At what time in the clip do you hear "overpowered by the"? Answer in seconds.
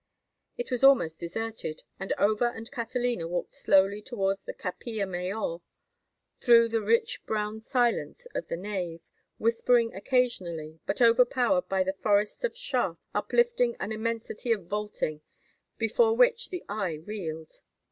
11.03-11.93